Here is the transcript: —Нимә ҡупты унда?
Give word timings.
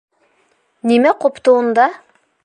—Нимә 0.91 1.11
ҡупты 1.25 1.53
унда? 1.59 1.85